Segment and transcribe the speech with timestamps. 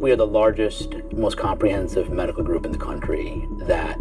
[0.00, 3.98] We are the largest, most comprehensive medical group in the country that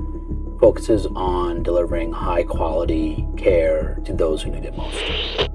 [0.62, 5.50] focuses on delivering high quality care to those who need it most.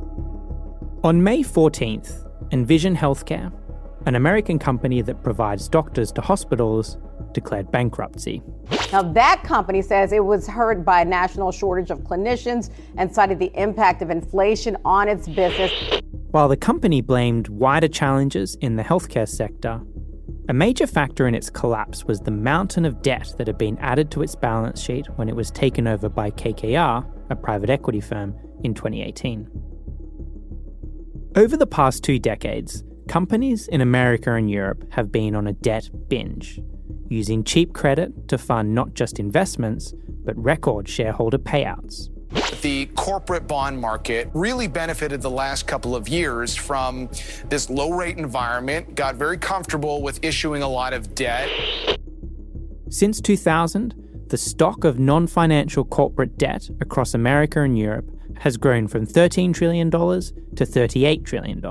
[1.02, 3.54] On May 14th, Envision Healthcare,
[4.04, 6.98] an American company that provides doctors to hospitals,
[7.32, 8.42] declared bankruptcy.
[8.92, 13.38] Now, that company says it was hurt by a national shortage of clinicians and cited
[13.38, 15.72] the impact of inflation on its business.
[16.32, 19.80] While the company blamed wider challenges in the healthcare sector,
[20.46, 24.10] a major factor in its collapse was the mountain of debt that had been added
[24.10, 28.34] to its balance sheet when it was taken over by KKR, a private equity firm,
[28.62, 29.48] in 2018.
[31.36, 35.88] Over the past two decades, companies in America and Europe have been on a debt
[36.08, 36.60] binge,
[37.08, 42.10] using cheap credit to fund not just investments, but record shareholder payouts.
[42.62, 47.08] The corporate bond market really benefited the last couple of years from
[47.48, 51.48] this low rate environment, got very comfortable with issuing a lot of debt.
[52.88, 58.88] Since 2000, the stock of non financial corporate debt across America and Europe has grown
[58.88, 61.62] from $13 trillion to $38 trillion,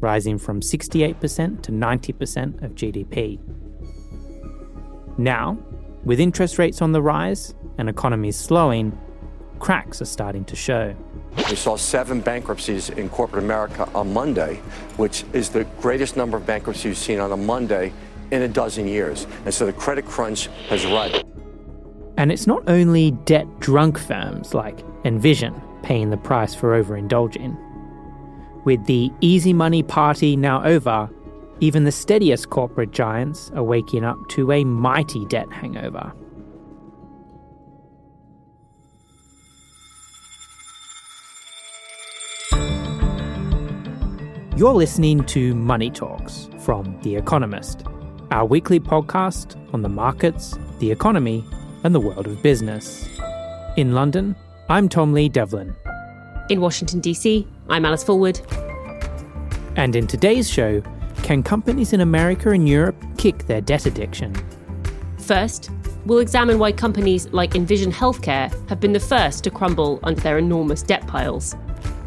[0.00, 3.38] rising from 68% to 90% of GDP.
[5.18, 5.58] Now,
[6.04, 8.98] with interest rates on the rise and economies slowing,
[9.58, 10.94] cracks are starting to show.
[11.36, 14.56] We saw seven bankruptcies in corporate America on Monday,
[14.96, 17.92] which is the greatest number of bankruptcies seen on a Monday
[18.30, 19.26] in a dozen years.
[19.44, 21.12] And so the credit crunch has run.
[22.16, 27.56] And it's not only debt drunk firms like Envision paying the price for overindulging.
[28.64, 31.10] With the easy money party now over,
[31.60, 36.12] even the steadiest corporate giants are waking up to a mighty debt hangover.
[44.56, 47.82] You're listening to Money Talks from The Economist,
[48.30, 51.44] our weekly podcast on the markets, the economy,
[51.82, 53.08] and the world of business.
[53.76, 54.36] In London,
[54.68, 55.74] I'm Tom Lee Devlin.
[56.50, 58.38] In Washington, D.C., I'm Alice Fulwood.
[59.74, 60.80] And in today's show,
[61.24, 64.36] can companies in America and Europe kick their debt addiction?
[65.18, 65.70] First,
[66.06, 70.38] we'll examine why companies like Envision Healthcare have been the first to crumble under their
[70.38, 71.56] enormous debt piles.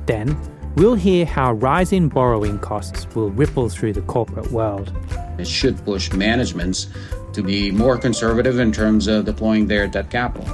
[0.05, 0.39] Then,
[0.77, 4.95] we'll hear how rising borrowing costs will ripple through the corporate world.
[5.39, 6.87] It should push managements
[7.33, 10.47] to be more conservative in terms of deploying their debt capital.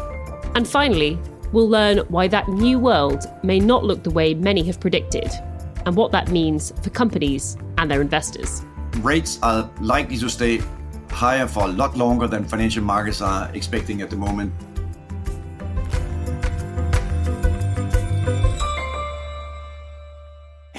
[0.55, 1.19] And finally,
[1.51, 5.29] we'll learn why that new world may not look the way many have predicted,
[5.85, 8.63] and what that means for companies and their investors.
[8.99, 10.61] Rates are likely to stay
[11.09, 14.53] higher for a lot longer than financial markets are expecting at the moment.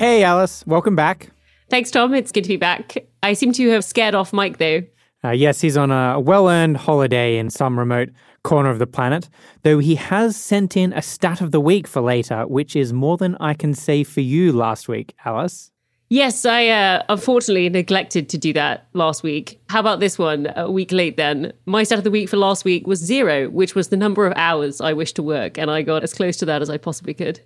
[0.04, 1.30] Hey, Alice, welcome back.
[1.70, 2.12] Thanks, Tom.
[2.12, 3.06] It's good to be back.
[3.22, 4.82] I seem to have scared off Mike, though.
[5.24, 8.10] Uh, yes, he's on a well earned holiday in some remote
[8.42, 9.30] corner of the planet,
[9.62, 13.16] though he has sent in a stat of the week for later, which is more
[13.16, 15.70] than I can say for you last week, Alice.
[16.10, 19.58] Yes, I uh, unfortunately neglected to do that last week.
[19.70, 20.52] How about this one?
[20.54, 21.50] A week late then.
[21.64, 24.34] My stat of the week for last week was zero, which was the number of
[24.36, 27.14] hours I wished to work, and I got as close to that as I possibly
[27.14, 27.40] could.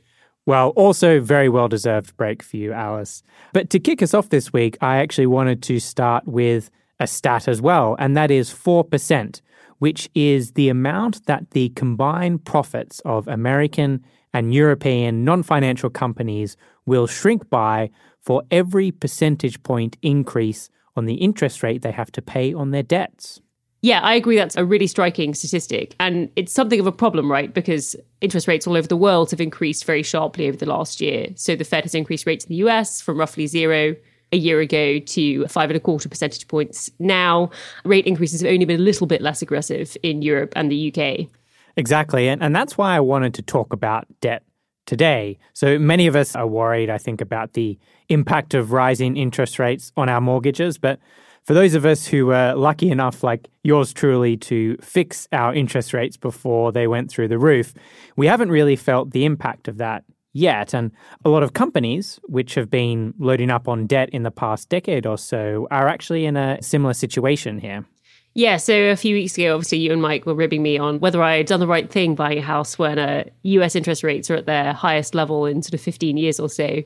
[0.49, 3.23] Well, also very well deserved break for you, Alice.
[3.53, 7.49] But to kick us off this week, I actually wanted to start with a stat
[7.49, 9.43] as well, and that is 4%,
[9.79, 16.57] which is the amount that the combined profits of American and European non financial companies
[16.87, 22.23] will shrink by for every percentage point increase on the interest rate they have to
[22.23, 23.43] pay on their debts.
[23.81, 24.37] Yeah, I agree.
[24.37, 25.95] That's a really striking statistic.
[26.01, 27.53] And it's something of a problem, right?
[27.53, 31.29] Because interest rates all over the world have increased very sharply over the last year.
[31.37, 33.95] So the Fed has increased rates in the US from roughly zero
[34.33, 37.51] a year ago to five and a quarter percentage points now.
[37.85, 41.29] Rate increases have only been a little bit less aggressive in Europe and the UK.
[41.77, 42.29] Exactly.
[42.29, 44.43] And, and that's why I wanted to talk about debt
[44.87, 45.39] today.
[45.53, 47.79] So many of us are worried, I think, about the
[48.09, 50.79] impact of rising interest rates on our mortgages.
[50.79, 50.99] But
[51.45, 55.93] for those of us who were lucky enough, like yours truly, to fix our interest
[55.93, 57.75] rates before they went through the roof,
[58.17, 60.75] we haven't really felt the impact of that yet.
[60.75, 60.93] And
[61.25, 65.07] a lot of companies, which have been loading up on debt in the past decade
[65.07, 67.85] or so, are actually in a similar situation here.
[68.35, 71.23] Yeah, so a few weeks ago, obviously, you and Mike were ribbing me on whether
[71.23, 74.37] I had done the right thing buying a house when uh, US interest rates are
[74.37, 76.83] at their highest level in sort of 15 years or so.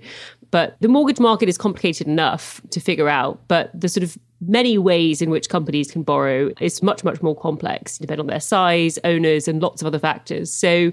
[0.50, 4.78] But the mortgage market is complicated enough to figure out, but the sort of many
[4.78, 8.98] ways in which companies can borrow is much, much more complex, depending on their size,
[9.04, 10.52] owners, and lots of other factors.
[10.52, 10.92] So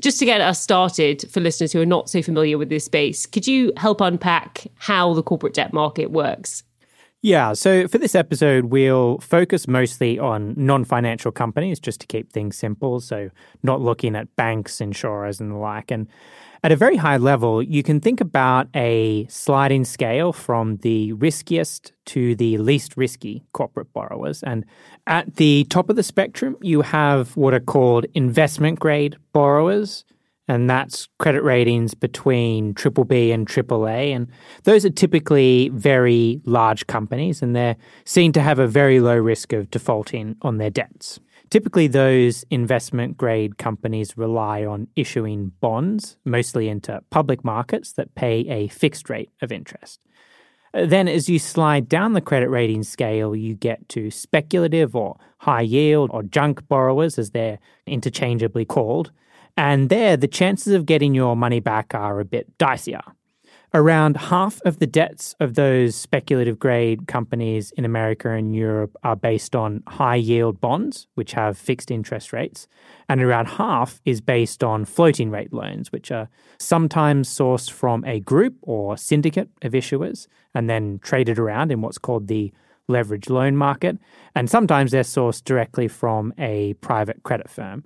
[0.00, 3.26] just to get us started for listeners who are not so familiar with this space,
[3.26, 6.62] could you help unpack how the corporate debt market works?
[7.20, 12.32] Yeah, so for this episode, we'll focus mostly on non financial companies just to keep
[12.32, 13.00] things simple.
[13.00, 13.30] So,
[13.64, 15.90] not looking at banks, insurers, and the like.
[15.90, 16.06] And
[16.62, 21.92] at a very high level, you can think about a sliding scale from the riskiest
[22.06, 24.44] to the least risky corporate borrowers.
[24.44, 24.64] And
[25.08, 30.04] at the top of the spectrum, you have what are called investment grade borrowers
[30.48, 34.12] and that's credit ratings between triple B and triple A.
[34.12, 34.26] And
[34.64, 39.52] those are typically very large companies, and they're seen to have a very low risk
[39.52, 41.20] of defaulting on their debts.
[41.50, 48.40] Typically, those investment grade companies rely on issuing bonds, mostly into public markets that pay
[48.48, 50.00] a fixed rate of interest.
[50.74, 55.62] Then, as you slide down the credit rating scale, you get to speculative or high
[55.62, 59.10] yield or junk borrowers, as they're interchangeably called.
[59.58, 63.02] And there, the chances of getting your money back are a bit dicier.
[63.74, 69.16] Around half of the debts of those speculative grade companies in America and Europe are
[69.16, 72.68] based on high yield bonds, which have fixed interest rates.
[73.08, 76.28] And around half is based on floating rate loans, which are
[76.60, 81.98] sometimes sourced from a group or syndicate of issuers and then traded around in what's
[81.98, 82.52] called the
[82.88, 83.98] leveraged loan market.
[84.34, 87.84] And sometimes they're sourced directly from a private credit firm.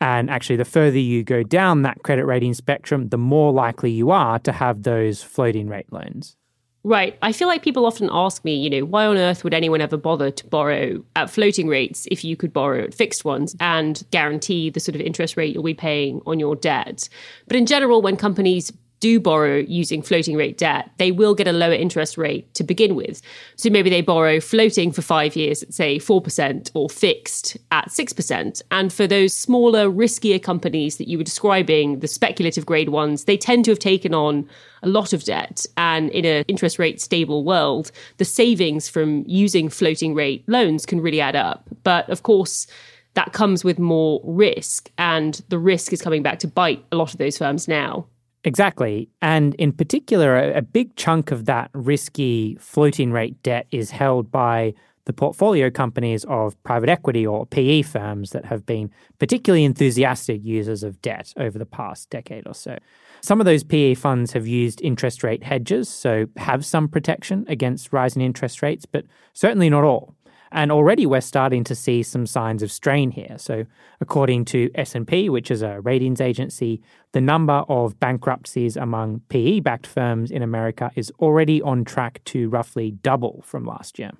[0.00, 4.10] And actually, the further you go down that credit rating spectrum, the more likely you
[4.10, 6.36] are to have those floating rate loans.
[6.84, 7.16] Right.
[7.22, 9.96] I feel like people often ask me, you know, why on earth would anyone ever
[9.96, 14.68] bother to borrow at floating rates if you could borrow at fixed ones and guarantee
[14.68, 17.08] the sort of interest rate you'll be paying on your debt?
[17.46, 18.72] But in general, when companies
[19.02, 22.94] do borrow using floating rate debt, they will get a lower interest rate to begin
[22.94, 23.20] with.
[23.56, 28.62] So maybe they borrow floating for five years at, say, 4% or fixed at 6%.
[28.70, 33.36] And for those smaller, riskier companies that you were describing, the speculative grade ones, they
[33.36, 34.48] tend to have taken on
[34.84, 35.66] a lot of debt.
[35.76, 41.00] And in an interest rate stable world, the savings from using floating rate loans can
[41.00, 41.68] really add up.
[41.82, 42.68] But of course,
[43.14, 47.12] that comes with more risk, and the risk is coming back to bite a lot
[47.12, 48.06] of those firms now.
[48.44, 49.08] Exactly.
[49.20, 54.74] And in particular, a, big chunk of that risky floating rate debt is held by
[55.04, 60.82] the portfolio companies of private equity or PE firms that have been particularly enthusiastic users
[60.82, 62.78] of debt over the past decade or so.
[63.20, 67.92] Some of those PE funds have used interest rate hedges, so have some protection against
[67.92, 70.14] rising interest rates, but certainly not all.
[70.52, 73.36] And already we're starting to see some signs of strain here.
[73.38, 73.64] So
[74.00, 76.82] according to S&P, which is a ratings agency,
[77.12, 82.90] the number of bankruptcies among PE-backed firms in America is already on track to roughly
[82.90, 84.12] double from last year.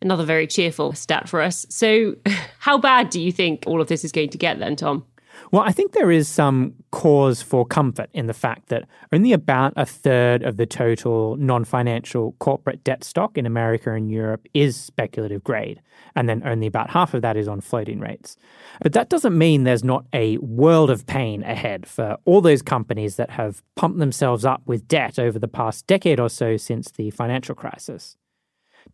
[0.00, 1.64] Another very cheerful stat for us.
[1.68, 2.16] So
[2.58, 5.04] how bad do you think all of this is going to get then, Tom?
[5.50, 9.72] Well, I think there is some cause for comfort in the fact that only about
[9.76, 14.76] a third of the total non financial corporate debt stock in America and Europe is
[14.76, 15.80] speculative grade,
[16.14, 18.36] and then only about half of that is on floating rates.
[18.82, 23.16] But that doesn't mean there's not a world of pain ahead for all those companies
[23.16, 27.10] that have pumped themselves up with debt over the past decade or so since the
[27.10, 28.16] financial crisis.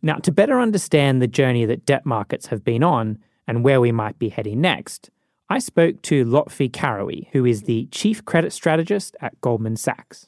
[0.01, 3.17] Now, to better understand the journey that debt markets have been on
[3.47, 5.09] and where we might be heading next,
[5.51, 10.27] I spoke to Lotfi Karoui, who is the Chief Credit Strategist at Goldman Sachs.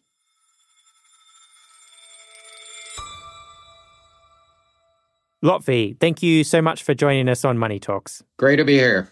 [5.43, 8.23] Lotfi, thank you so much for joining us on Money Talks.
[8.37, 9.11] Great to be here.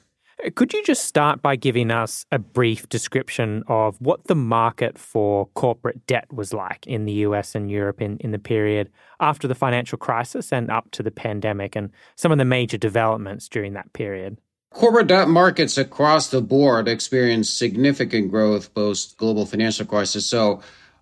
[0.55, 5.47] Could you just start by giving us a brief description of what the market for
[5.47, 8.89] corporate debt was like in the US and Europe in, in the period
[9.19, 13.49] after the financial crisis and up to the pandemic and some of the major developments
[13.49, 14.37] during that period?
[14.71, 20.27] Corporate debt markets across the board experienced significant growth post global financial crisis.
[20.27, 20.61] So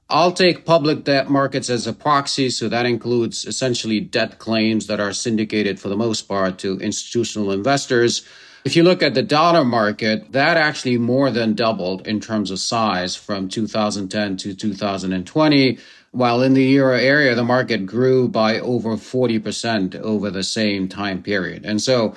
[0.09, 2.49] I'll take public debt markets as a proxy.
[2.49, 7.51] So that includes essentially debt claims that are syndicated for the most part to institutional
[7.51, 8.25] investors.
[8.63, 12.59] if you look at the dollar market, that actually more than doubled in terms of
[12.59, 15.77] size from 2010 to 2020.
[16.11, 21.21] While in the euro area, the market grew by over 40% over the same time
[21.21, 21.65] period.
[21.65, 22.15] And so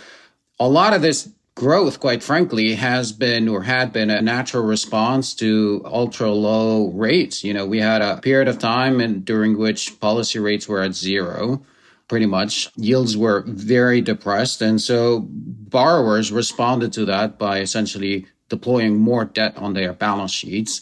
[0.58, 1.28] a lot of this
[1.60, 7.44] growth, quite frankly, has been or had been a natural response to ultra low rates.
[7.44, 10.94] You know, we had a period of time and during which policy rates were at
[10.94, 11.62] zero
[12.08, 12.70] pretty much.
[12.76, 14.62] Yields were very depressed.
[14.62, 20.80] And so borrowers responded to that by essentially deploying more debt on their balance sheets.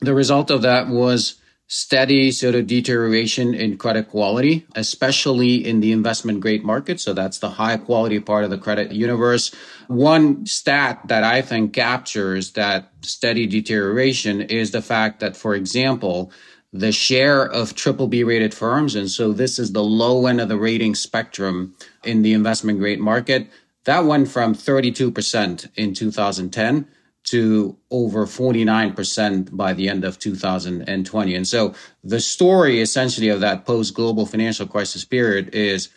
[0.00, 1.36] The result of that was
[1.68, 7.00] steady sort of deterioration in credit quality, especially in the investment grade market.
[7.00, 9.52] So that's the high quality part of the credit universe.
[9.88, 16.30] One stat that I think captures that steady deterioration is the fact that, for example,
[16.72, 18.94] the share of triple B rated firms.
[18.94, 23.00] And so this is the low end of the rating spectrum in the investment grade
[23.00, 23.48] market.
[23.84, 26.88] That went from 32% in 2010
[27.26, 31.34] to over 49% by the end of 2020.
[31.34, 35.88] And so the story essentially of that post global financial crisis period is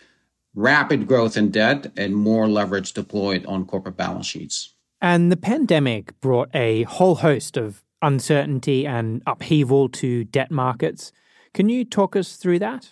[0.55, 4.73] rapid growth in debt and more leverage deployed on corporate balance sheets.
[5.01, 11.11] And the pandemic brought a whole host of uncertainty and upheaval to debt markets.
[11.53, 12.89] Can you talk us through that?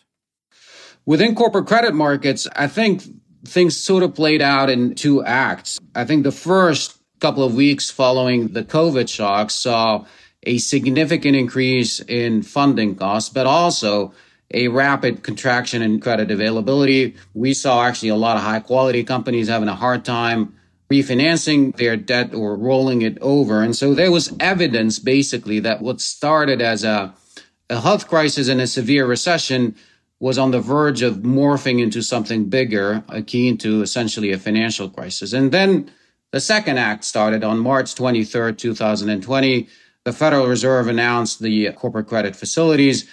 [1.06, 3.04] Within corporate credit markets, I think
[3.46, 5.80] things sort of played out in two acts.
[5.96, 10.06] I think the first couple of weeks following the COVID shock saw
[10.44, 14.14] a significant increase in funding costs, but also
[14.52, 17.16] a rapid contraction in credit availability.
[17.34, 20.54] We saw actually a lot of high quality companies having a hard time
[20.90, 23.62] refinancing their debt or rolling it over.
[23.62, 27.14] And so there was evidence basically that what started as a,
[27.70, 29.76] a health crisis and a severe recession
[30.20, 35.34] was on the verge of morphing into something bigger, akin to essentially a financial crisis.
[35.34, 35.92] And then
[36.32, 39.68] the second act started on March 23, 2020.
[40.04, 43.10] The Federal Reserve announced the corporate credit facilities.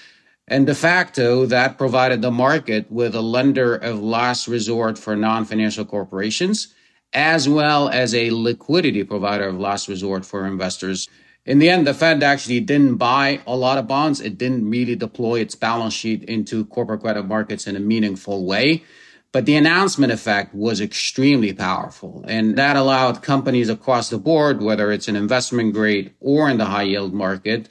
[0.46, 5.44] And de facto, that provided the market with a lender of last resort for non
[5.44, 6.74] financial corporations
[7.14, 11.08] as well as a liquidity provider of last resort for investors.
[11.46, 14.20] In the end, the Fed actually didn't buy a lot of bonds.
[14.20, 18.82] It didn't really deploy its balance sheet into corporate credit markets in a meaningful way.
[19.34, 22.24] But the announcement effect was extremely powerful.
[22.28, 26.66] And that allowed companies across the board, whether it's an investment grade or in the
[26.66, 27.68] high yield market,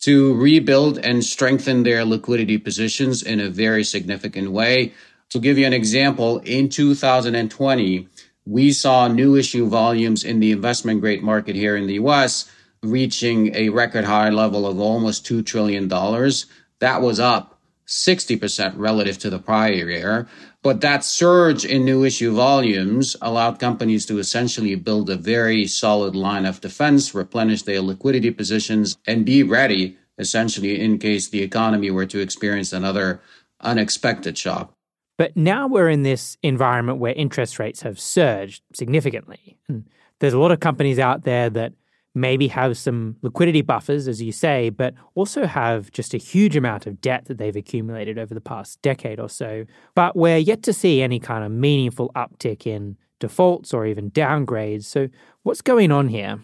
[0.00, 4.92] to rebuild and strengthen their liquidity positions in a very significant way.
[5.30, 8.08] To give you an example, in 2020,
[8.44, 13.56] we saw new issue volumes in the investment grade market here in the US reaching
[13.56, 15.88] a record high level of almost $2 trillion.
[15.88, 17.56] That was up
[17.86, 20.28] 60% relative to the prior year.
[20.66, 26.16] But that surge in new issue volumes allowed companies to essentially build a very solid
[26.16, 31.92] line of defense, replenish their liquidity positions, and be ready essentially in case the economy
[31.92, 33.20] were to experience another
[33.60, 34.72] unexpected shock.
[35.16, 39.58] But now we're in this environment where interest rates have surged significantly.
[39.68, 39.84] And
[40.18, 41.74] there's a lot of companies out there that
[42.16, 46.86] maybe have some liquidity buffers, as you say, but also have just a huge amount
[46.86, 49.66] of debt that they've accumulated over the past decade or so.
[49.94, 54.84] But we're yet to see any kind of meaningful uptick in defaults or even downgrades.
[54.84, 55.08] So,
[55.42, 56.40] what's going on here?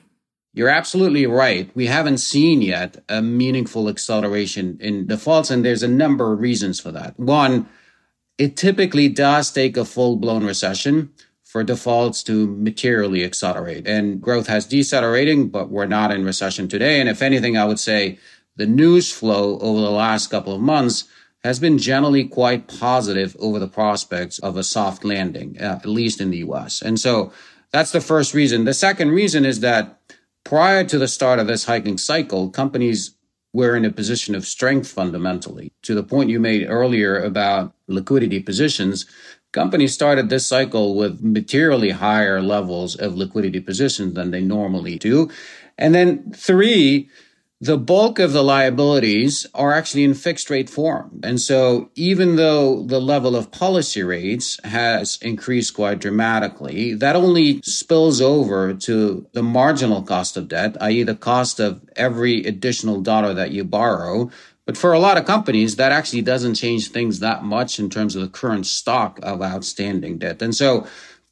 [0.54, 1.70] You're absolutely right.
[1.74, 6.78] We haven't seen yet a meaningful acceleration in defaults, and there's a number of reasons
[6.78, 7.18] for that.
[7.18, 7.66] One,
[8.36, 11.10] it typically does take a full blown recession
[11.52, 13.86] for defaults to materially accelerate.
[13.86, 16.98] And growth has decelerating, but we're not in recession today.
[16.98, 18.18] And if anything, I would say
[18.56, 21.04] the news flow over the last couple of months
[21.44, 26.22] has been generally quite positive over the prospects of a soft landing, uh, at least
[26.22, 26.80] in the US.
[26.80, 27.34] And so
[27.70, 28.64] that's the first reason.
[28.64, 30.00] The second reason is that
[30.44, 33.14] prior to the start of this hiking cycle, companies
[33.52, 35.72] we're in a position of strength fundamentally.
[35.82, 39.04] To the point you made earlier about liquidity positions,
[39.52, 45.30] companies started this cycle with materially higher levels of liquidity positions than they normally do.
[45.78, 47.08] And then three,
[47.62, 51.20] the bulk of the liabilities are actually in fixed rate form.
[51.22, 57.62] And so even though the level of policy rates has increased quite dramatically, that only
[57.62, 61.04] spills over to the marginal cost of debt, i.e.
[61.04, 64.28] the cost of every additional dollar that you borrow.
[64.66, 68.14] But for a lot of companies, that actually doesn't change things that much in terms
[68.14, 70.40] of the current stock of outstanding debt.
[70.40, 70.86] And so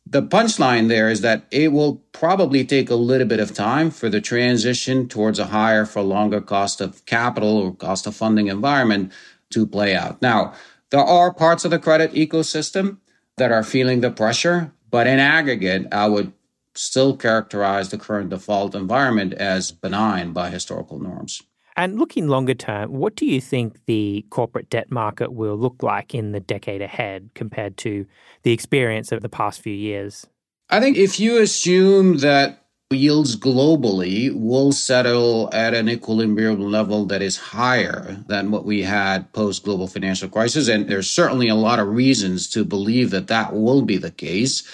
[0.04, 4.08] the punchline there is that it will probably take a little bit of time for
[4.08, 9.12] the transition towards a higher for longer cost of capital or cost of funding environment
[9.50, 10.20] to play out.
[10.20, 10.54] Now,
[10.90, 12.98] there are parts of the credit ecosystem
[13.36, 16.32] that are feeling the pressure, but in aggregate, I would
[16.74, 21.42] still characterize the current default environment as benign by historical norms.
[21.80, 26.14] And looking longer term, what do you think the corporate debt market will look like
[26.14, 28.04] in the decade ahead compared to
[28.42, 30.26] the experience of the past few years?
[30.68, 32.60] I think if you assume that
[32.90, 39.32] yields globally will settle at an equilibrium level that is higher than what we had
[39.32, 40.68] post global financial crisis.
[40.68, 44.68] And there's certainly a lot of reasons to believe that that will be the case.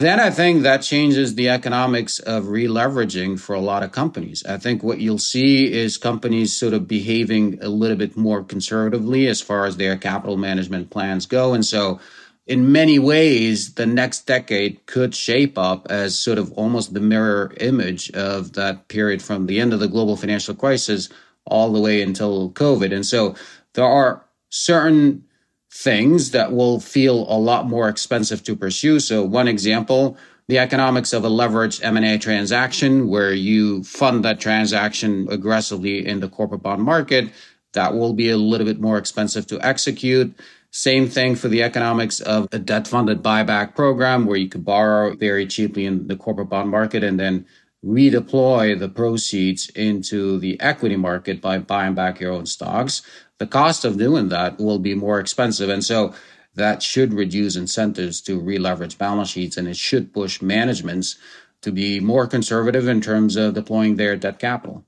[0.00, 4.44] Then I think that changes the economics of releveraging for a lot of companies.
[4.46, 9.26] I think what you'll see is companies sort of behaving a little bit more conservatively
[9.26, 11.52] as far as their capital management plans go.
[11.52, 11.98] And so
[12.46, 17.52] in many ways, the next decade could shape up as sort of almost the mirror
[17.58, 21.08] image of that period from the end of the global financial crisis
[21.44, 22.94] all the way until COVID.
[22.94, 23.34] And so
[23.74, 25.24] there are certain
[25.72, 29.00] things that will feel a lot more expensive to pursue.
[29.00, 30.16] So one example,
[30.48, 36.28] the economics of a leveraged M&A transaction where you fund that transaction aggressively in the
[36.28, 37.30] corporate bond market,
[37.74, 40.34] that will be a little bit more expensive to execute.
[40.70, 45.14] Same thing for the economics of a debt funded buyback program where you could borrow
[45.14, 47.46] very cheaply in the corporate bond market and then
[47.84, 53.02] redeploy the proceeds into the equity market by buying back your own stocks.
[53.38, 55.68] The cost of doing that will be more expensive.
[55.68, 56.14] And so
[56.54, 61.16] that should reduce incentives to re-leverage balance sheets and it should push managements
[61.62, 64.84] to be more conservative in terms of deploying their debt capital.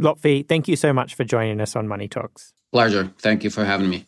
[0.00, 2.54] Lotfi, thank you so much for joining us on Money Talks.
[2.72, 3.12] Pleasure.
[3.18, 4.06] Thank you for having me.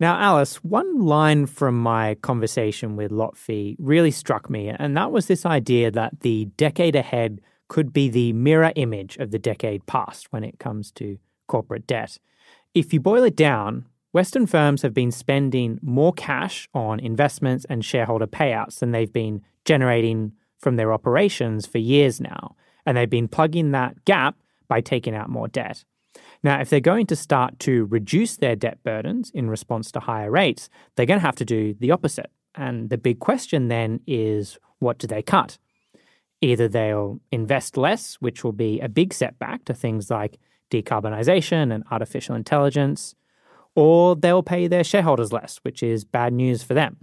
[0.00, 5.26] Now, Alice, one line from my conversation with Lotfi really struck me, and that was
[5.26, 10.32] this idea that the decade ahead could be the mirror image of the decade past
[10.32, 12.16] when it comes to corporate debt.
[12.74, 17.84] If you boil it down, Western firms have been spending more cash on investments and
[17.84, 23.28] shareholder payouts than they've been generating from their operations for years now, and they've been
[23.28, 25.84] plugging that gap by taking out more debt.
[26.42, 30.30] Now, if they're going to start to reduce their debt burdens in response to higher
[30.30, 32.30] rates, they're going to have to do the opposite.
[32.54, 35.58] And the big question then is what do they cut?
[36.40, 40.38] Either they'll invest less, which will be a big setback to things like
[40.70, 43.14] decarbonization and artificial intelligence,
[43.74, 46.96] or they'll pay their shareholders less, which is bad news for them.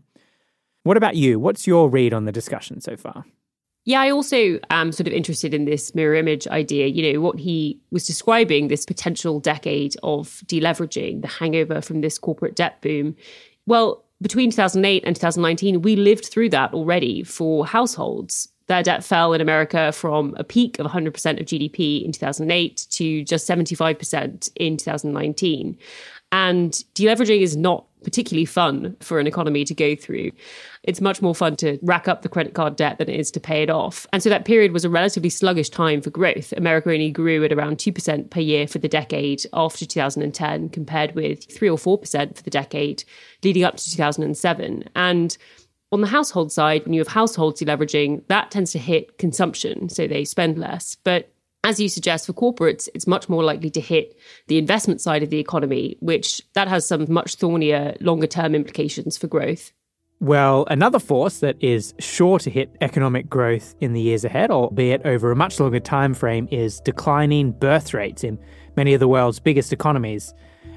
[0.83, 1.39] What about you?
[1.39, 3.25] What's your read on the discussion so far?
[3.87, 6.87] Yeah, I also am sort of interested in this mirror image idea.
[6.87, 12.17] You know, what he was describing, this potential decade of deleveraging, the hangover from this
[12.19, 13.15] corporate debt boom.
[13.65, 18.49] Well, between 2008 and 2019, we lived through that already for households.
[18.67, 21.07] Their debt fell in America from a peak of 100%
[21.39, 25.77] of GDP in 2008 to just 75% in 2019.
[26.31, 30.31] And deleveraging is not particularly fun for an economy to go through.
[30.83, 33.39] It's much more fun to rack up the credit card debt than it is to
[33.39, 34.05] pay it off.
[34.13, 36.53] And so that period was a relatively sluggish time for growth.
[36.55, 41.51] America only grew at around 2% per year for the decade after 2010, compared with
[41.51, 43.03] 3 or 4% for the decade
[43.43, 44.83] leading up to 2007.
[44.95, 45.37] And
[45.91, 50.07] on the household side, when you have households deleveraging, that tends to hit consumption, so
[50.07, 50.95] they spend less.
[51.03, 51.31] But
[51.63, 54.17] as you suggest for corporates, it's much more likely to hit
[54.47, 59.17] the investment side of the economy, which that has some much thornier, longer term implications
[59.17, 59.71] for growth.
[60.19, 65.05] Well, another force that is sure to hit economic growth in the years ahead, albeit
[65.05, 68.39] over a much longer time frame, is declining birth rates in
[68.75, 70.33] many of the world's biggest economies.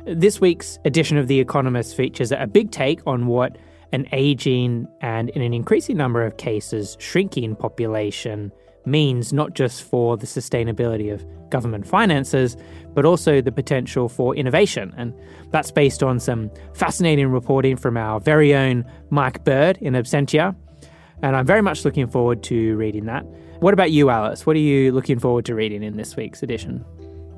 [0.06, 3.56] This week's edition of The Economist features a big take on what
[3.92, 8.52] an aging and, in an increasing number of cases, shrinking population
[8.86, 12.56] means not just for the sustainability of government finances,
[12.94, 14.94] but also the potential for innovation.
[14.96, 15.14] And
[15.50, 20.54] that's based on some fascinating reporting from our very own Mike Bird in Absentia.
[21.22, 23.24] And I'm very much looking forward to reading that.
[23.60, 24.46] What about you, Alice?
[24.46, 26.84] What are you looking forward to reading in this week's edition?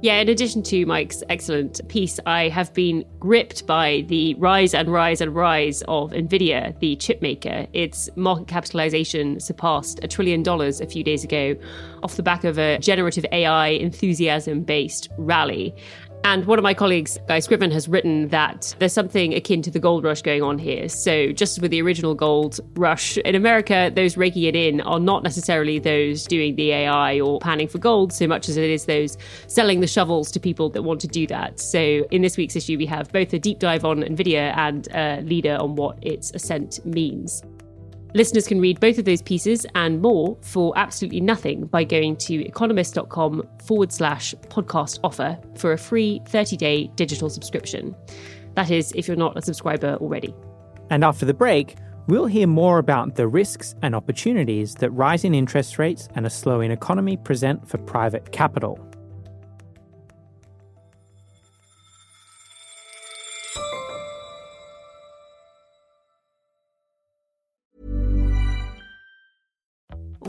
[0.03, 4.88] Yeah, in addition to Mike's excellent piece, I have been gripped by the rise and
[4.88, 7.69] rise and rise of Nvidia, the chip maker.
[7.73, 11.55] Its market capitalization surpassed a trillion dollars a few days ago
[12.03, 15.73] off the back of a generative AI enthusiasm based rally.
[16.25, 19.81] And one of my colleagues, Guy Scriven, has written that there's something akin to the
[19.81, 20.89] gold rush going on here.
[20.89, 25.25] So, just with the original gold rush in America, those raking it in are not
[25.25, 29.19] necessarily those doing the AI or panning for gold so much as it is those
[29.49, 31.59] selling the shovels to people that want to do that.
[31.59, 35.21] So, in this week's issue, we have both a deep dive on NVIDIA and a
[35.23, 37.43] leader on what its ascent means.
[38.14, 42.44] Listeners can read both of those pieces and more for absolutely nothing by going to
[42.44, 47.94] economist.com forward slash podcast offer for a free 30 day digital subscription.
[48.55, 50.35] That is, if you're not a subscriber already.
[50.90, 55.79] And after the break, we'll hear more about the risks and opportunities that rising interest
[55.79, 58.79] rates and a slowing economy present for private capital.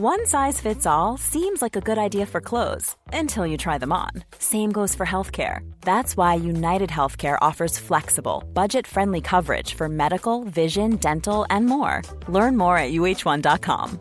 [0.04, 3.90] One size fits all seems like a good idea for clothes until you try them
[3.90, 4.10] on.
[4.38, 5.60] Same goes for healthcare.
[5.80, 12.02] That's why United Healthcare offers flexible, budget friendly coverage for medical, vision, dental, and more.
[12.28, 13.98] Learn more at uh1.com.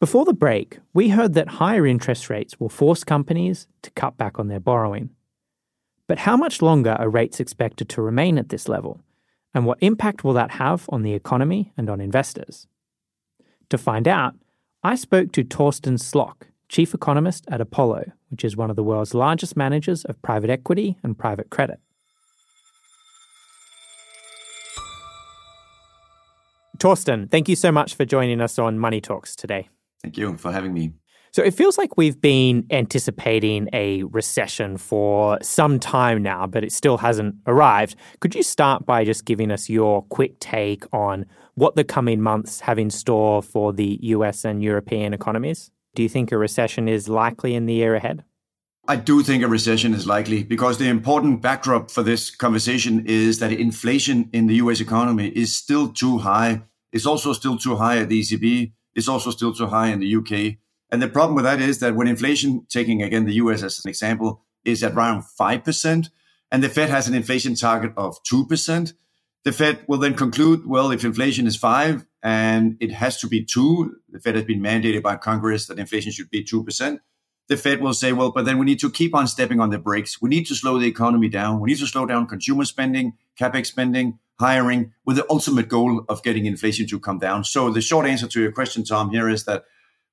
[0.00, 4.40] Before the break, we heard that higher interest rates will force companies to cut back
[4.40, 5.10] on their borrowing.
[6.12, 9.00] But how much longer are rates expected to remain at this level?
[9.54, 12.66] And what impact will that have on the economy and on investors?
[13.70, 14.34] To find out,
[14.82, 19.14] I spoke to Torsten Slok, chief economist at Apollo, which is one of the world's
[19.14, 21.80] largest managers of private equity and private credit.
[26.76, 29.70] Torsten, thank you so much for joining us on Money Talks today.
[30.02, 30.92] Thank you for having me.
[31.34, 36.72] So it feels like we've been anticipating a recession for some time now, but it
[36.72, 37.96] still hasn't arrived.
[38.20, 42.60] Could you start by just giving us your quick take on what the coming months
[42.60, 45.70] have in store for the US and European economies?
[45.94, 48.24] Do you think a recession is likely in the year ahead?
[48.86, 53.38] I do think a recession is likely because the important backdrop for this conversation is
[53.38, 56.64] that inflation in the US economy is still too high.
[56.92, 58.72] It's also still too high at the ECB.
[58.94, 60.58] It's also still too high in the UK.
[60.92, 63.88] And the problem with that is that when inflation, taking again the US as an
[63.88, 66.10] example, is at around 5%,
[66.52, 68.92] and the Fed has an inflation target of 2%,
[69.44, 73.42] the Fed will then conclude, well, if inflation is 5 and it has to be
[73.42, 77.00] 2, the Fed has been mandated by Congress that inflation should be 2%,
[77.48, 79.78] the Fed will say, well, but then we need to keep on stepping on the
[79.78, 80.22] brakes.
[80.22, 81.58] We need to slow the economy down.
[81.58, 86.22] We need to slow down consumer spending, capex spending, hiring, with the ultimate goal of
[86.22, 87.44] getting inflation to come down.
[87.44, 89.64] So the short answer to your question, Tom, here is that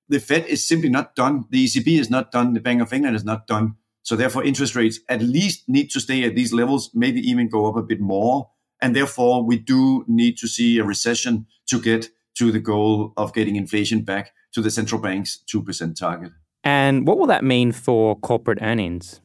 [0.09, 1.45] the Fed is simply not done.
[1.49, 2.53] The ECB is not done.
[2.53, 3.75] The Bank of England is not done.
[4.01, 7.67] So therefore, interest rates at least need to stay at these levels, maybe even go
[7.67, 8.49] up a bit more.
[8.81, 13.33] And therefore, we do need to see a recession to get to the goal of
[13.33, 16.31] getting inflation back to the central bank's 2% target.
[16.63, 19.21] And what will that mean for corporate earnings?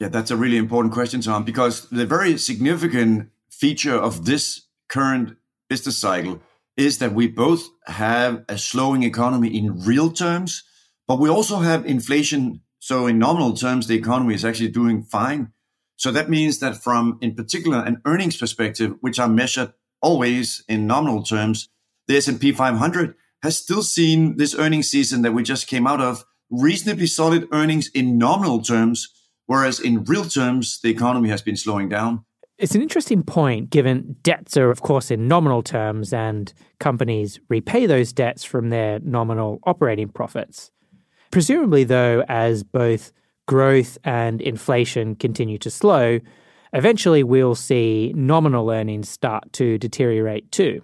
[0.00, 5.36] Yeah, that's a really important question, Tom, because the very significant feature of this current
[5.68, 6.40] business cycle
[6.78, 10.62] is that we both have a slowing economy in real terms,
[11.08, 12.60] but we also have inflation.
[12.78, 15.52] So in nominal terms, the economy is actually doing fine.
[15.96, 20.86] So that means that from, in particular, an earnings perspective, which are measured always in
[20.86, 21.68] nominal terms,
[22.06, 26.24] the S&P 500 has still seen this earnings season that we just came out of
[26.48, 29.08] reasonably solid earnings in nominal terms,
[29.46, 32.24] whereas in real terms, the economy has been slowing down.
[32.58, 37.86] It's an interesting point given debts are, of course, in nominal terms and companies repay
[37.86, 40.72] those debts from their nominal operating profits.
[41.30, 43.12] Presumably, though, as both
[43.46, 46.18] growth and inflation continue to slow,
[46.72, 50.82] eventually we'll see nominal earnings start to deteriorate too.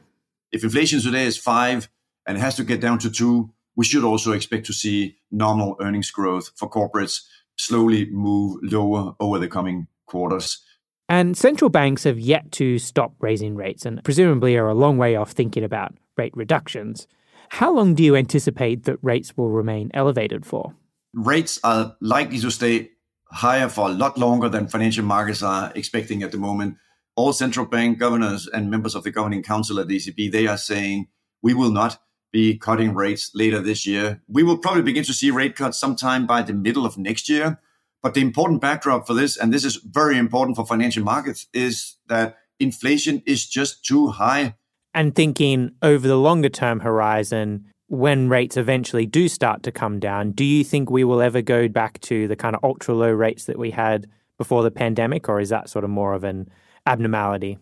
[0.53, 1.89] If inflation today is five
[2.25, 6.13] and has to get down to two, we should also expect to see nominal earnings
[6.13, 7.23] growth for corporates
[7.57, 10.63] slowly move lower over the coming quarters.
[11.09, 15.17] And central banks have yet to stop raising rates and presumably are a long way
[15.17, 17.07] off thinking about rate reductions.
[17.51, 20.75] How long do you anticipate that rates will remain elevated for?
[21.13, 22.91] Rates are likely to stay
[23.31, 26.77] higher for a lot longer than financial markets are expecting at the moment.
[27.17, 30.57] All central bank governors and members of the governing council at the ECB, they are
[30.57, 31.09] saying
[31.43, 31.99] we will not
[32.33, 34.21] be cutting rates later this year.
[34.27, 37.61] We will probably begin to see rate cuts sometime by the middle of next year.
[38.05, 41.97] But the important backdrop for this, and this is very important for financial markets, is
[42.09, 44.57] that inflation is just too high.
[44.93, 50.33] And thinking over the longer term horizon, when rates eventually do start to come down,
[50.33, 53.47] do you think we will ever go back to the kind of ultra low rates
[53.47, 56.51] that we had before the pandemic, or is that sort of more of an
[56.85, 57.57] abnormality?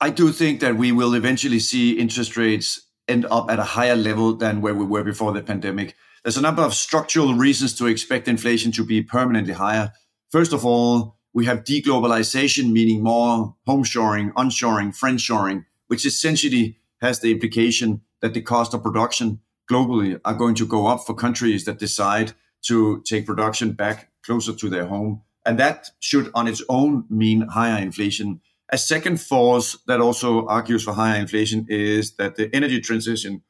[0.00, 3.96] I do think that we will eventually see interest rates end up at a higher
[3.96, 5.94] level than where we were before the pandemic.
[6.22, 9.92] There's a number of structural reasons to expect inflation to be permanently higher.
[10.30, 17.32] First of all, we have deglobalization, meaning more homeshoring, onshoring, friendshoring, which essentially has the
[17.32, 21.80] implication that the cost of production globally are going to go up for countries that
[21.80, 25.22] decide to take production back closer to their home.
[25.44, 28.40] And that should on its own mean higher inflation.
[28.70, 33.42] A second force that also argues for higher inflation is that the energy transition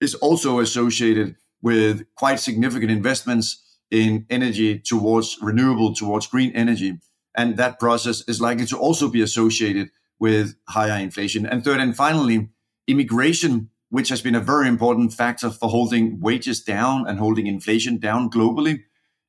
[0.00, 6.98] is also associated with quite significant investments in energy towards renewable, towards green energy.
[7.36, 11.46] And that process is likely to also be associated with higher inflation.
[11.46, 12.50] And third and finally,
[12.86, 17.98] immigration, which has been a very important factor for holding wages down and holding inflation
[17.98, 18.80] down globally.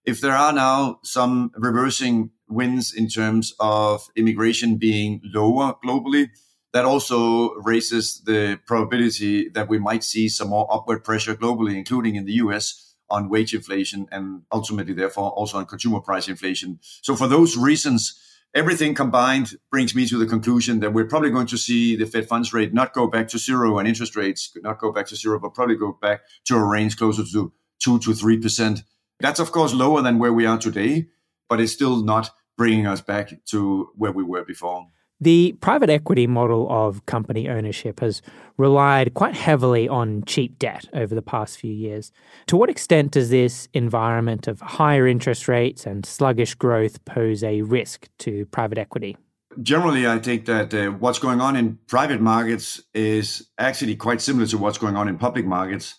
[0.03, 6.29] If there are now some reversing winds in terms of immigration being lower globally,
[6.73, 12.15] that also raises the probability that we might see some more upward pressure globally, including
[12.15, 16.79] in the US, on wage inflation and ultimately, therefore, also on consumer price inflation.
[17.01, 18.17] So, for those reasons,
[18.55, 22.27] everything combined brings me to the conclusion that we're probably going to see the Fed
[22.27, 25.15] funds rate not go back to zero and interest rates could not go back to
[25.15, 28.83] zero, but probably go back to a range closer to two to three percent.
[29.19, 31.09] That's of course lower than where we are today,
[31.49, 34.87] but it's still not bringing us back to where we were before.
[35.21, 38.23] The private equity model of company ownership has
[38.57, 42.11] relied quite heavily on cheap debt over the past few years.
[42.47, 47.61] To what extent does this environment of higher interest rates and sluggish growth pose a
[47.61, 49.15] risk to private equity?
[49.61, 54.47] Generally, I think that uh, what's going on in private markets is actually quite similar
[54.47, 55.95] to what's going on in public markets.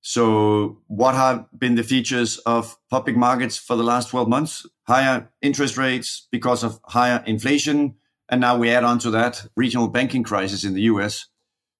[0.00, 4.66] So, what have been the features of public markets for the last 12 months?
[4.86, 7.96] Higher interest rates because of higher inflation,
[8.32, 11.26] and now we add on to that regional banking crisis in the US.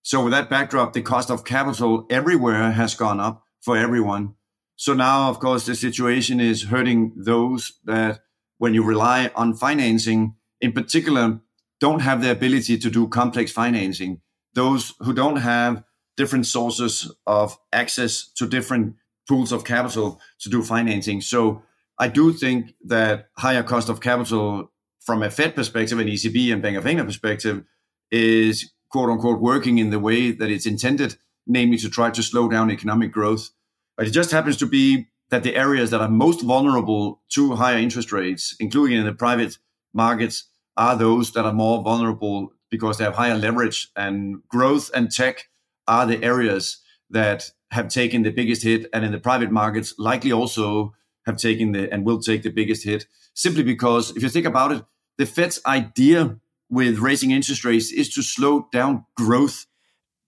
[0.02, 4.34] So with that backdrop, the cost of capital everywhere has gone up for everyone.
[4.76, 8.20] So now, of course, the situation is hurting those that
[8.58, 11.40] when you rely on financing, in particular,
[11.80, 14.20] don't have the ability to do complex financing.
[14.52, 15.82] Those who don't have
[16.18, 21.22] different sources of access to different pools of capital to do financing.
[21.22, 21.62] So
[21.98, 24.70] I do think that higher cost of capital
[25.04, 27.64] from a Fed perspective, an ECB and Bank of England perspective,
[28.10, 32.48] is quote unquote working in the way that it's intended, namely to try to slow
[32.48, 33.50] down economic growth.
[33.96, 37.78] But it just happens to be that the areas that are most vulnerable to higher
[37.78, 39.58] interest rates, including in the private
[39.94, 45.10] markets, are those that are more vulnerable because they have higher leverage and growth and
[45.10, 45.48] tech
[45.86, 46.78] are the areas
[47.10, 50.94] that have taken the biggest hit and in the private markets likely also
[51.26, 54.72] have taken the and will take the biggest hit simply because if you think about
[54.72, 54.84] it
[55.18, 56.36] the Fed's idea
[56.70, 59.66] with raising interest rates is to slow down growth.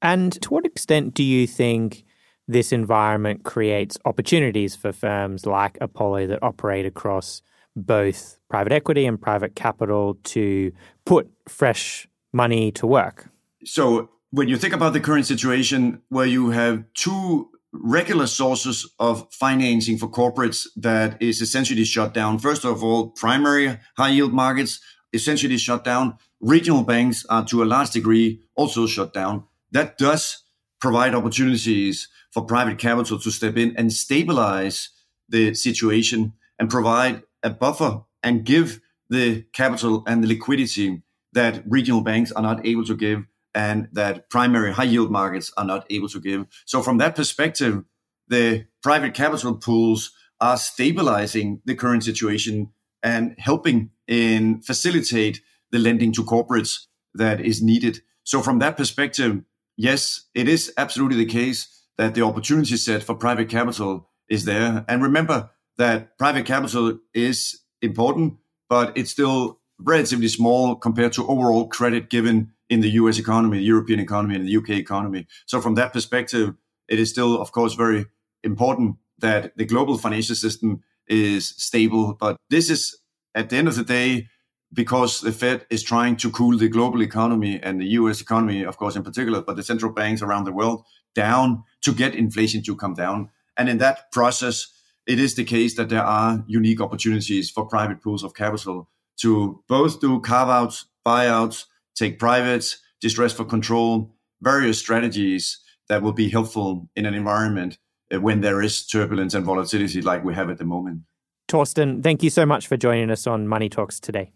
[0.03, 2.05] And to what extent do you think
[2.47, 7.41] this environment creates opportunities for firms like Apollo that operate across
[7.75, 10.71] both private equity and private capital to
[11.07, 13.31] put fresh money to work?
[13.65, 19.27] So, when you think about the current situation where you have two regular sources of
[19.33, 22.39] financing for corporates that is essentially shut down.
[22.39, 24.81] First of all, primary high yield markets
[25.13, 26.17] essentially shut down.
[26.41, 29.45] Regional banks are to a large degree also shut down.
[29.73, 30.43] That does
[30.81, 34.91] provide opportunities for private capital to step in and stabilize
[35.29, 42.01] the situation and provide a buffer and give the capital and the liquidity that regional
[42.01, 46.09] banks are not able to give and that primary high yield markets are not able
[46.09, 46.47] to give.
[46.67, 47.85] So, from that perspective,
[48.29, 52.71] the private capital pools are stabilizing the current situation
[53.03, 55.41] and helping in facilitate
[55.71, 58.01] the lending to corporates that is needed.
[58.25, 59.43] So, from that perspective,
[59.77, 64.85] yes, it is absolutely the case that the opportunity set for private capital is there.
[64.89, 68.35] And remember that private capital is important,
[68.69, 73.65] but it's still relatively small compared to overall credit given in the US economy, the
[73.65, 75.27] European economy, and the UK economy.
[75.47, 76.55] So, from that perspective,
[76.89, 78.07] it is still, of course, very
[78.43, 82.15] important that the global financial system is stable.
[82.15, 82.99] But this is,
[83.35, 84.29] at the end of the day,
[84.73, 88.77] because the Fed is trying to cool the global economy and the US economy, of
[88.77, 92.77] course, in particular, but the central banks around the world down to get inflation to
[92.77, 93.31] come down.
[93.57, 94.67] And in that process,
[95.07, 98.89] it is the case that there are unique opportunities for private pools of capital
[99.21, 106.13] to both do carve outs, buyouts, take privates, distress for control, various strategies that will
[106.13, 107.79] be helpful in an environment
[108.13, 111.03] uh, when there is turbulence and volatility like we have at the moment.
[111.49, 114.33] Torsten, thank you so much for joining us on Money Talks today.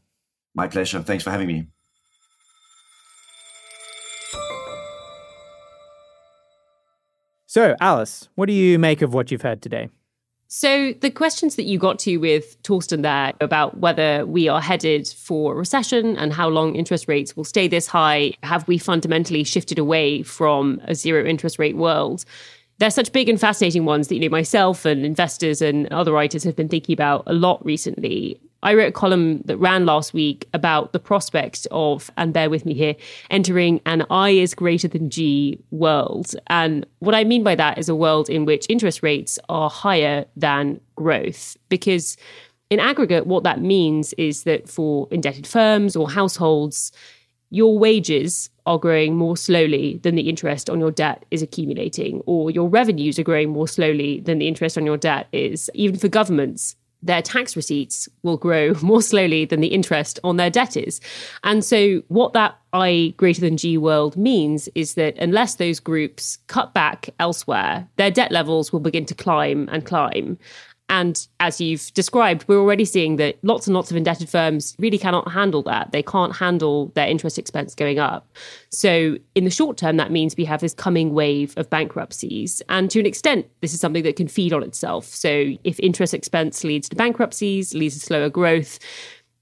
[0.55, 1.01] My pleasure.
[1.01, 1.67] Thanks for having me.
[7.47, 9.89] So, Alice, what do you make of what you've heard today?
[10.51, 15.07] So, the questions that you got to with Torsten there about whether we are headed
[15.07, 19.79] for recession and how long interest rates will stay this high, have we fundamentally shifted
[19.79, 22.25] away from a zero interest rate world?
[22.79, 26.45] They're such big and fascinating ones that, you know, myself and investors and other writers
[26.45, 28.41] have been thinking about a lot recently.
[28.63, 32.65] I wrote a column that ran last week about the prospects of, and bear with
[32.65, 32.97] me here,
[33.31, 36.35] entering an I is greater than G world.
[36.49, 40.25] And what I mean by that is a world in which interest rates are higher
[40.37, 41.57] than growth.
[41.69, 42.17] Because
[42.71, 46.93] in aggregate, what that means is that for indebted firms or households,
[47.51, 52.51] your wages are growing more slowly than the interest on your debt is accumulating, or
[52.51, 55.71] your revenues are growing more slowly than the interest on your debt is.
[55.75, 60.51] Even for governments, their tax receipts will grow more slowly than the interest on their
[60.51, 61.01] debt is.
[61.45, 66.39] And so, what that I greater than G world means is that unless those groups
[66.49, 70.39] cut back elsewhere, their debt levels will begin to climb and climb.
[70.89, 74.99] And as you've described, we're already seeing that lots and lots of indebted firms really
[74.99, 75.93] cannot handle that.
[75.93, 78.27] They can't handle their interest expense going up.
[78.71, 82.63] So, in the short term, that means we have this coming wave of bankruptcies.
[82.69, 85.05] And to an extent, this is something that can feed on itself.
[85.07, 88.79] So, if interest expense leads to bankruptcies, leads to slower growth,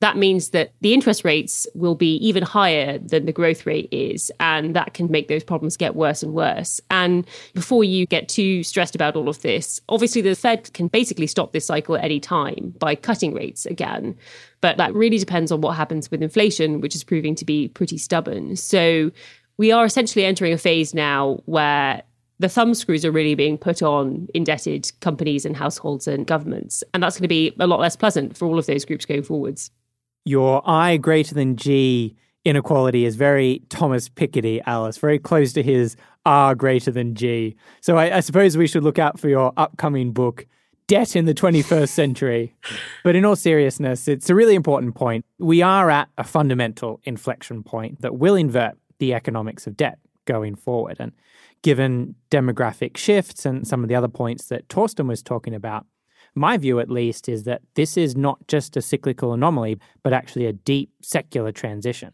[0.00, 4.30] that means that the interest rates will be even higher than the growth rate is.
[4.40, 6.80] And that can make those problems get worse and worse.
[6.90, 11.26] And before you get too stressed about all of this, obviously the Fed can basically
[11.26, 14.16] stop this cycle at any time by cutting rates again.
[14.60, 17.96] But that really depends on what happens with inflation, which is proving to be pretty
[17.96, 18.56] stubborn.
[18.56, 19.10] So
[19.56, 22.02] we are essentially entering a phase now where
[22.38, 26.84] the thumb screws are really being put on indebted companies and households and governments.
[26.92, 29.22] And that's going to be a lot less pleasant for all of those groups going
[29.22, 29.70] forwards
[30.26, 35.96] your I greater than G inequality is very Thomas Piketty, Alice, very close to his
[36.24, 37.56] R greater than G.
[37.80, 40.46] So I, I, suppose we should look out for your upcoming book,
[40.86, 42.54] Debt in the 21st Century.
[43.02, 45.24] But in all seriousness, it's a really important point.
[45.38, 50.54] We are at a fundamental inflection point that will invert the economics of debt going
[50.54, 50.96] forward.
[51.00, 51.12] And
[51.62, 55.86] given demographic shifts and some of the other points that Torsten was talking about,
[56.36, 60.46] my view at least is that this is not just a cyclical anomaly, but actually
[60.46, 62.12] a deep secular transition.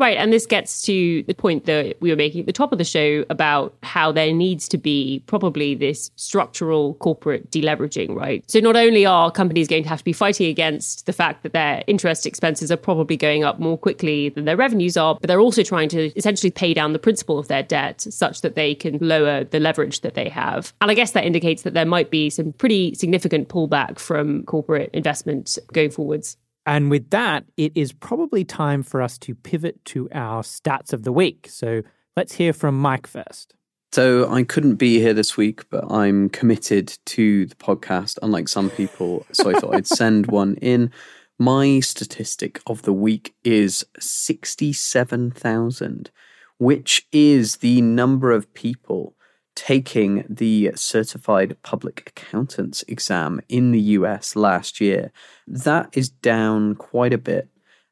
[0.00, 0.16] Right.
[0.16, 2.84] And this gets to the point that we were making at the top of the
[2.84, 8.42] show about how there needs to be probably this structural corporate deleveraging, right?
[8.50, 11.52] So not only are companies going to have to be fighting against the fact that
[11.52, 15.38] their interest expenses are probably going up more quickly than their revenues are, but they're
[15.38, 18.96] also trying to essentially pay down the principal of their debt such that they can
[19.02, 20.72] lower the leverage that they have.
[20.80, 24.88] And I guess that indicates that there might be some pretty significant pullback from corporate
[24.94, 26.38] investment going forwards.
[26.70, 31.02] And with that, it is probably time for us to pivot to our stats of
[31.02, 31.48] the week.
[31.50, 31.82] So
[32.16, 33.56] let's hear from Mike first.
[33.90, 38.70] So I couldn't be here this week, but I'm committed to the podcast, unlike some
[38.70, 39.26] people.
[39.32, 40.92] So I thought I'd send one in.
[41.40, 46.12] My statistic of the week is 67,000,
[46.58, 49.16] which is the number of people
[49.60, 55.12] taking the certified public accountants exam in the US last year.
[55.46, 57.46] That is down quite a bit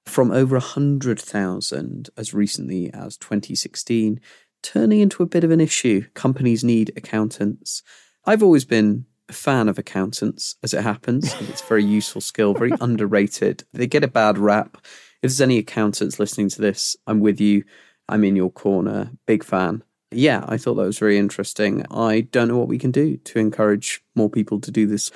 [0.07, 4.19] from over 100,000 as recently as 2016,
[4.63, 6.07] turning into a bit of an issue.
[6.15, 7.83] Companies need accountants.
[8.25, 11.35] I've always been a fan of accountants, as it happens.
[11.51, 13.65] It's a very useful skill, very underrated.
[13.75, 14.79] They get a bad rap.
[15.21, 17.65] If there's any accountants listening to this, I'm with you.
[18.09, 19.11] I'm in your corner.
[19.27, 21.85] Big fan yeah, I thought that was very interesting.
[21.91, 25.11] I don't know what we can do to encourage more people to do this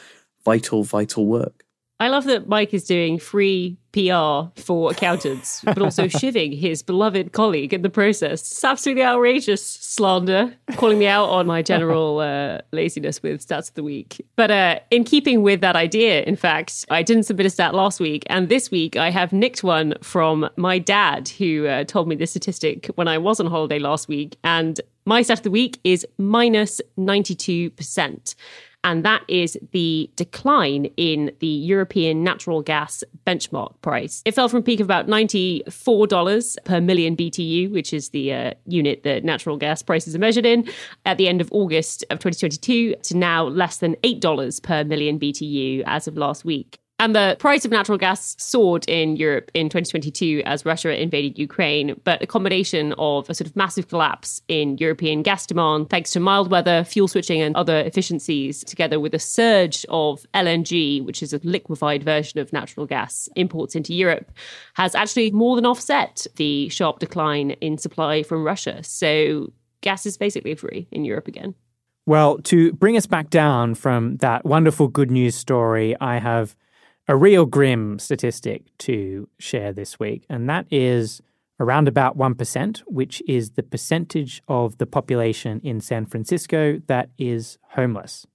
[0.44, 1.64] vital, vital work.
[2.00, 7.32] I love that Mike is doing free PR for accountants, but also shivving his beloved
[7.32, 8.40] colleague in the process.
[8.40, 13.74] It's absolutely outrageous slander, calling me out on my general uh, laziness with stats of
[13.74, 14.26] the week.
[14.34, 18.00] But uh, in keeping with that idea, in fact, I didn't submit a stat last
[18.00, 22.16] week, and this week I have nicked one from my dad, who uh, told me
[22.16, 24.36] this statistic when I was on holiday last week.
[24.42, 28.34] And my stat of the week is minus 92%
[28.84, 34.22] and that is the decline in the European natural gas benchmark price.
[34.24, 38.52] It fell from a peak of about $94 per million BTU, which is the uh,
[38.66, 40.68] unit that natural gas prices are measured in,
[41.06, 45.82] at the end of August of 2022 to now less than $8 per million BTU
[45.86, 46.81] as of last week.
[47.02, 52.00] And the price of natural gas soared in Europe in 2022 as Russia invaded Ukraine.
[52.04, 56.20] But a combination of a sort of massive collapse in European gas demand, thanks to
[56.20, 61.32] mild weather, fuel switching, and other efficiencies, together with a surge of LNG, which is
[61.32, 64.30] a liquefied version of natural gas imports into Europe,
[64.74, 68.80] has actually more than offset the sharp decline in supply from Russia.
[68.84, 71.56] So gas is basically free in Europe again.
[72.06, 76.54] Well, to bring us back down from that wonderful good news story, I have
[77.12, 81.20] a real grim statistic to share this week, and that is
[81.60, 87.58] around about 1%, which is the percentage of the population in San Francisco that is
[87.72, 88.26] homeless.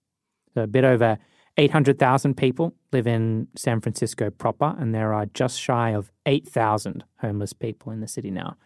[0.53, 1.17] So a bit over
[1.57, 7.53] 800,000 people live in San Francisco proper, and there are just shy of 8,000 homeless
[7.53, 8.57] people in the city now.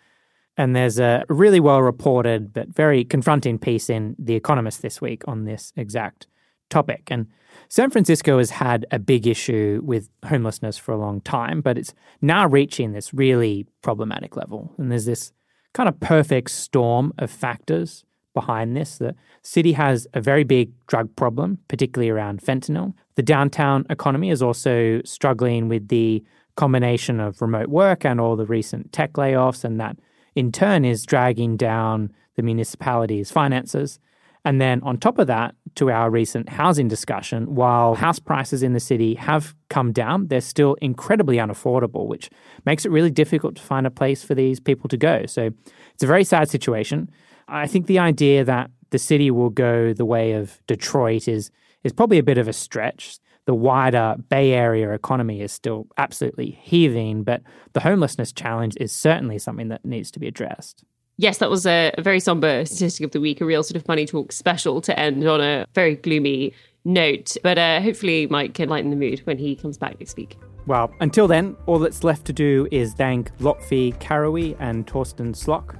[0.57, 5.24] And there's a really well reported but very confronting piece in The Economist this week
[5.26, 6.28] on this exact
[6.72, 7.04] topic.
[7.12, 7.28] And
[7.70, 11.94] San Francisco has had a big issue with homelessness for a long time, but it's
[12.22, 14.74] now reaching this really problematic level.
[14.78, 15.32] And there's this
[15.74, 18.04] kind of perfect storm of factors
[18.34, 18.98] behind this.
[18.98, 22.94] The city has a very big drug problem, particularly around fentanyl.
[23.16, 26.24] The downtown economy is also struggling with the
[26.56, 29.98] combination of remote work and all the recent tech layoffs, and that
[30.36, 34.00] in turn is dragging down the municipality's finances.
[34.44, 38.74] And then on top of that, to our recent housing discussion, while house prices in
[38.74, 42.30] the city have come down, they're still incredibly unaffordable, which
[42.66, 45.26] makes it really difficult to find a place for these people to go.
[45.28, 45.52] So
[45.94, 47.10] it's a very sad situation.
[47.48, 51.52] I think the idea that the city will go the way of Detroit is
[51.84, 53.18] is probably a bit of a stretch.
[53.46, 57.42] The wider Bay Area economy is still absolutely heaving, but
[57.74, 60.84] the homelessness challenge is certainly something that needs to be addressed.
[61.18, 63.88] Yes, that was a, a very somber statistic of the week, a real sort of
[63.88, 66.53] money talk special to end on a very gloomy
[66.84, 67.38] note.
[67.43, 70.38] But uh, hopefully, Mike can lighten the mood when he comes back next week.
[70.68, 75.78] Well, until then, all that's left to do is thank Lotfi Karoui and Torsten Slok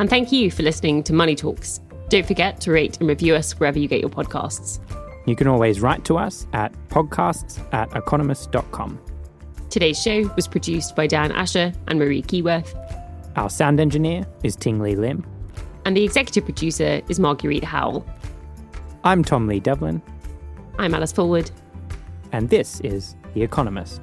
[0.00, 1.78] and thank you for listening to Money Talks.
[2.08, 4.80] Don't forget to rate and review us wherever you get your podcasts.
[5.26, 8.98] You can always write to us at podcasts at economist.com.
[9.68, 12.74] Today's show was produced by Dan Asher and Marie Keyworth.
[13.36, 15.24] Our sound engineer is Ting Lee Lim.
[15.84, 18.04] And the executive producer is Marguerite Howell.
[19.04, 20.02] I'm Tom Lee Devlin.
[20.78, 21.50] I'm Alice Fulwood.
[22.32, 24.02] And this is The Economist.